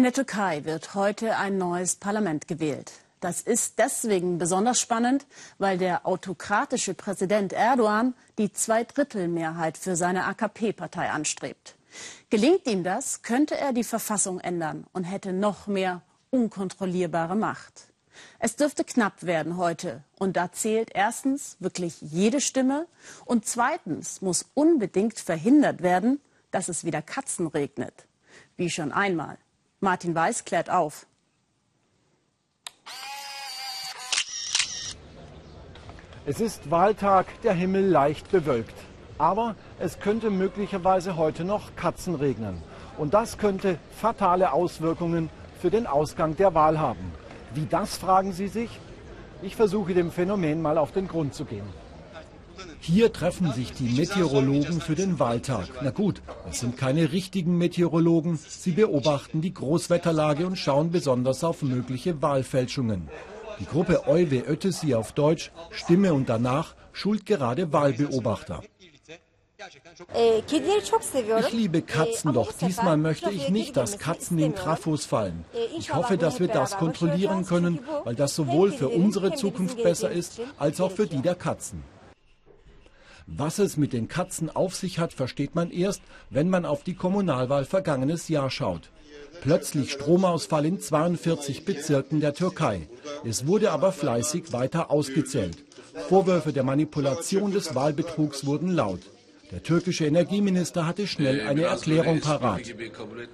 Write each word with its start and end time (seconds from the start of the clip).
In 0.00 0.04
der 0.04 0.14
Türkei 0.14 0.64
wird 0.64 0.94
heute 0.94 1.36
ein 1.36 1.58
neues 1.58 1.94
Parlament 1.94 2.48
gewählt. 2.48 2.90
Das 3.20 3.42
ist 3.42 3.78
deswegen 3.78 4.38
besonders 4.38 4.80
spannend, 4.80 5.26
weil 5.58 5.76
der 5.76 6.06
autokratische 6.06 6.94
Präsident 6.94 7.52
Erdogan 7.52 8.14
die 8.38 8.50
Zweidrittelmehrheit 8.50 9.76
für 9.76 9.96
seine 9.96 10.24
AKP-Partei 10.24 11.10
anstrebt. 11.10 11.76
Gelingt 12.30 12.66
ihm 12.66 12.82
das, 12.82 13.20
könnte 13.20 13.58
er 13.58 13.74
die 13.74 13.84
Verfassung 13.84 14.40
ändern 14.40 14.86
und 14.94 15.04
hätte 15.04 15.34
noch 15.34 15.66
mehr 15.66 16.00
unkontrollierbare 16.30 17.36
Macht. 17.36 17.88
Es 18.38 18.56
dürfte 18.56 18.84
knapp 18.84 19.24
werden 19.24 19.58
heute. 19.58 20.02
Und 20.18 20.38
da 20.38 20.50
zählt 20.50 20.92
erstens 20.94 21.58
wirklich 21.60 22.00
jede 22.00 22.40
Stimme. 22.40 22.86
Und 23.26 23.44
zweitens 23.44 24.22
muss 24.22 24.46
unbedingt 24.54 25.18
verhindert 25.18 25.82
werden, 25.82 26.22
dass 26.52 26.70
es 26.70 26.86
wieder 26.86 27.02
Katzen 27.02 27.48
regnet. 27.48 28.06
Wie 28.56 28.70
schon 28.70 28.92
einmal. 28.92 29.36
Martin 29.82 30.14
Weiß 30.14 30.44
klärt 30.44 30.68
auf. 30.68 31.06
Es 36.26 36.38
ist 36.38 36.70
Wahltag, 36.70 37.26
der 37.42 37.54
Himmel 37.54 37.86
leicht 37.86 38.30
bewölkt. 38.30 38.74
Aber 39.16 39.56
es 39.78 39.98
könnte 39.98 40.28
möglicherweise 40.28 41.16
heute 41.16 41.44
noch 41.44 41.76
Katzen 41.76 42.14
regnen. 42.14 42.62
Und 42.98 43.14
das 43.14 43.38
könnte 43.38 43.78
fatale 43.96 44.52
Auswirkungen 44.52 45.30
für 45.60 45.70
den 45.70 45.86
Ausgang 45.86 46.36
der 46.36 46.54
Wahl 46.54 46.78
haben. 46.78 47.12
Wie 47.54 47.64
das, 47.64 47.96
fragen 47.96 48.32
Sie 48.32 48.48
sich? 48.48 48.78
Ich 49.40 49.56
versuche 49.56 49.94
dem 49.94 50.10
Phänomen 50.10 50.60
mal 50.60 50.76
auf 50.76 50.92
den 50.92 51.08
Grund 51.08 51.34
zu 51.34 51.46
gehen. 51.46 51.66
Hier 52.80 53.12
treffen 53.12 53.52
sich 53.52 53.72
die 53.72 53.90
Meteorologen 53.90 54.80
für 54.80 54.94
den 54.94 55.18
Wahltag. 55.18 55.68
Na 55.82 55.90
gut, 55.90 56.22
es 56.50 56.60
sind 56.60 56.76
keine 56.76 57.12
richtigen 57.12 57.58
Meteorologen. 57.58 58.38
Sie 58.48 58.72
beobachten 58.72 59.40
die 59.40 59.54
Großwetterlage 59.54 60.46
und 60.46 60.56
schauen 60.56 60.90
besonders 60.90 61.44
auf 61.44 61.62
mögliche 61.62 62.22
Wahlfälschungen. 62.22 63.08
Die 63.60 63.66
Gruppe 63.66 64.06
Euwe 64.06 64.44
Ötesi 64.48 64.94
auf 64.94 65.12
Deutsch, 65.12 65.52
Stimme 65.70 66.14
und 66.14 66.28
danach, 66.28 66.74
schult 66.92 67.26
gerade 67.26 67.72
Wahlbeobachter. 67.72 68.62
Ich 71.34 71.52
liebe 71.52 71.82
Katzen, 71.82 72.32
doch 72.32 72.52
diesmal 72.52 72.96
möchte 72.96 73.30
ich 73.30 73.50
nicht, 73.50 73.76
dass 73.76 73.98
Katzen 73.98 74.38
in 74.38 74.54
Trafos 74.54 75.04
fallen. 75.04 75.44
Ich 75.76 75.94
hoffe, 75.94 76.16
dass 76.16 76.40
wir 76.40 76.48
das 76.48 76.78
kontrollieren 76.78 77.44
können, 77.44 77.78
weil 78.04 78.14
das 78.14 78.34
sowohl 78.34 78.72
für 78.72 78.88
unsere 78.88 79.34
Zukunft 79.34 79.82
besser 79.82 80.10
ist, 80.10 80.40
als 80.58 80.80
auch 80.80 80.92
für 80.92 81.06
die 81.06 81.20
der 81.20 81.34
Katzen. 81.34 81.82
Was 83.36 83.58
es 83.60 83.76
mit 83.76 83.92
den 83.92 84.08
Katzen 84.08 84.50
auf 84.50 84.74
sich 84.74 84.98
hat, 84.98 85.12
versteht 85.12 85.54
man 85.54 85.70
erst, 85.70 86.02
wenn 86.30 86.50
man 86.50 86.64
auf 86.64 86.82
die 86.82 86.94
Kommunalwahl 86.94 87.64
vergangenes 87.64 88.28
Jahr 88.28 88.50
schaut. 88.50 88.90
Plötzlich 89.40 89.92
Stromausfall 89.92 90.66
in 90.66 90.80
42 90.80 91.64
Bezirken 91.64 92.20
der 92.20 92.34
Türkei. 92.34 92.88
Es 93.24 93.46
wurde 93.46 93.70
aber 93.70 93.92
fleißig 93.92 94.52
weiter 94.52 94.90
ausgezählt. 94.90 95.64
Vorwürfe 96.08 96.52
der 96.52 96.64
Manipulation 96.64 97.52
des 97.52 97.74
Wahlbetrugs 97.74 98.44
wurden 98.46 98.72
laut. 98.72 99.00
Der 99.52 99.62
türkische 99.62 100.06
Energieminister 100.06 100.86
hatte 100.86 101.06
schnell 101.06 101.40
eine 101.46 101.62
Erklärung 101.62 102.20
parat. 102.20 102.62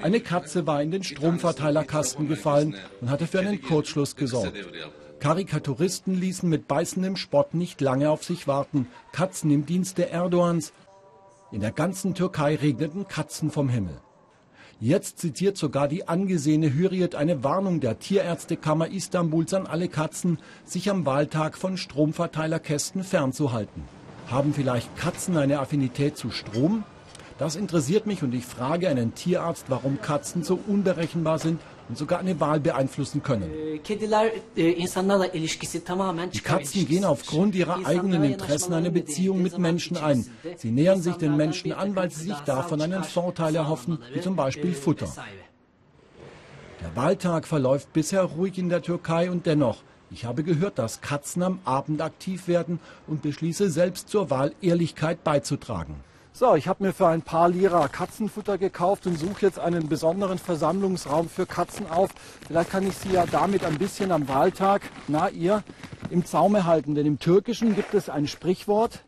Eine 0.00 0.20
Katze 0.20 0.66
war 0.66 0.82
in 0.82 0.90
den 0.90 1.04
Stromverteilerkasten 1.04 2.28
gefallen 2.28 2.76
und 3.00 3.10
hatte 3.10 3.26
für 3.26 3.40
einen 3.40 3.60
Kurzschluss 3.60 4.16
gesorgt. 4.16 4.54
Karikaturisten 5.20 6.14
ließen 6.14 6.48
mit 6.48 6.68
beißendem 6.68 7.16
Spott 7.16 7.54
nicht 7.54 7.80
lange 7.80 8.10
auf 8.10 8.24
sich 8.24 8.46
warten. 8.46 8.86
Katzen 9.12 9.50
im 9.50 9.66
Dienste 9.66 10.10
Erdogans. 10.10 10.72
In 11.50 11.60
der 11.60 11.72
ganzen 11.72 12.14
Türkei 12.14 12.54
regneten 12.56 13.08
Katzen 13.08 13.50
vom 13.50 13.68
Himmel. 13.68 14.00
Jetzt 14.80 15.18
zitiert 15.18 15.56
sogar 15.56 15.88
die 15.88 16.06
angesehene 16.06 16.72
Hürriyet 16.72 17.16
eine 17.16 17.42
Warnung 17.42 17.80
der 17.80 17.98
Tierärztekammer 17.98 18.88
Istanbuls 18.88 19.52
an 19.52 19.66
alle 19.66 19.88
Katzen, 19.88 20.38
sich 20.64 20.88
am 20.88 21.04
Wahltag 21.04 21.58
von 21.58 21.76
Stromverteilerkästen 21.76 23.02
fernzuhalten. 23.02 23.82
Haben 24.28 24.54
vielleicht 24.54 24.96
Katzen 24.96 25.36
eine 25.36 25.58
Affinität 25.58 26.16
zu 26.16 26.30
Strom? 26.30 26.84
Das 27.38 27.56
interessiert 27.56 28.06
mich 28.06 28.22
und 28.22 28.34
ich 28.34 28.44
frage 28.44 28.88
einen 28.88 29.14
Tierarzt, 29.14 29.64
warum 29.68 30.00
Katzen 30.00 30.44
so 30.44 30.60
unberechenbar 30.66 31.40
sind 31.40 31.60
und 31.88 31.96
sogar 31.96 32.18
eine 32.20 32.38
Wahl 32.40 32.60
beeinflussen 32.60 33.22
können. 33.22 33.50
Die 36.32 36.40
Katzen 36.40 36.86
gehen 36.86 37.04
aufgrund 37.04 37.54
ihrer 37.54 37.86
eigenen 37.86 38.24
Interessen 38.24 38.74
eine 38.74 38.90
Beziehung 38.90 39.42
mit 39.42 39.58
Menschen 39.58 39.96
ein. 39.96 40.26
Sie 40.56 40.70
nähern 40.70 41.00
sich 41.00 41.14
den 41.16 41.36
Menschen 41.36 41.72
an, 41.72 41.96
weil 41.96 42.10
sie 42.10 42.24
sich 42.24 42.38
davon 42.40 42.80
einen 42.80 43.04
Vorteil 43.04 43.56
erhoffen, 43.56 43.98
wie 44.12 44.20
zum 44.20 44.36
Beispiel 44.36 44.74
Futter. 44.74 45.08
Der 46.80 46.94
Wahltag 46.94 47.46
verläuft 47.46 47.92
bisher 47.92 48.22
ruhig 48.22 48.56
in 48.58 48.68
der 48.68 48.82
Türkei 48.82 49.30
und 49.30 49.46
dennoch, 49.46 49.82
ich 50.10 50.24
habe 50.24 50.42
gehört, 50.44 50.78
dass 50.78 51.00
Katzen 51.00 51.42
am 51.42 51.58
Abend 51.64 52.00
aktiv 52.00 52.48
werden 52.48 52.78
und 53.06 53.20
beschließe 53.22 53.68
selbst 53.68 54.08
zur 54.08 54.30
Wahl 54.30 54.54
Ehrlichkeit 54.62 55.24
beizutragen. 55.24 55.96
So, 56.32 56.54
ich 56.54 56.68
habe 56.68 56.84
mir 56.84 56.92
für 56.92 57.08
ein 57.08 57.22
paar 57.22 57.48
Lira 57.48 57.88
Katzenfutter 57.88 58.58
gekauft 58.58 59.06
und 59.06 59.18
suche 59.18 59.46
jetzt 59.46 59.58
einen 59.58 59.88
besonderen 59.88 60.38
Versammlungsraum 60.38 61.28
für 61.28 61.46
Katzen 61.46 61.90
auf. 61.90 62.10
Vielleicht 62.46 62.70
kann 62.70 62.86
ich 62.86 62.96
sie 62.96 63.12
ja 63.12 63.26
damit 63.26 63.64
ein 63.64 63.78
bisschen 63.78 64.12
am 64.12 64.28
Wahltag, 64.28 64.82
na 65.08 65.30
ihr, 65.30 65.64
im 66.10 66.24
Zaume 66.24 66.64
halten. 66.64 66.94
Denn 66.94 67.06
im 67.06 67.18
Türkischen 67.18 67.74
gibt 67.74 67.94
es 67.94 68.08
ein 68.08 68.28
Sprichwort, 68.28 69.02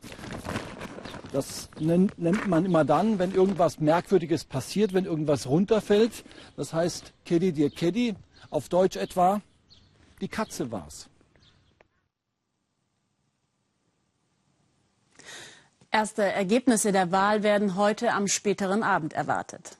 das 1.32 1.68
nennt, 1.78 2.48
man 2.48 2.64
immer 2.64 2.84
dann, 2.84 3.18
wenn 3.20 3.32
irgendwas 3.32 3.78
Merkwürdiges 3.78 4.44
passiert, 4.44 4.92
wenn 4.92 5.04
irgendwas 5.04 5.46
runterfällt. 5.46 6.24
Das 6.56 6.72
heißt, 6.72 7.12
Kedi 7.24 7.52
dir 7.52 7.70
Kedi, 7.70 8.16
auf 8.50 8.68
Deutsch 8.68 8.96
etwa, 8.96 9.40
die 10.20 10.28
Katze 10.28 10.72
war's. 10.72 11.09
Erste 15.92 16.22
Ergebnisse 16.22 16.92
der 16.92 17.10
Wahl 17.10 17.42
werden 17.42 17.74
heute 17.74 18.12
am 18.12 18.28
späteren 18.28 18.84
Abend 18.84 19.12
erwartet. 19.12 19.76